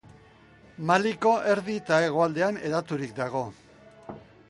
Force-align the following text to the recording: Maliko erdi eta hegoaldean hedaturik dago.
Maliko 0.91 1.35
erdi 1.53 1.77
eta 1.83 2.01
hegoaldean 2.07 2.61
hedaturik 2.65 3.15
dago. 3.25 3.47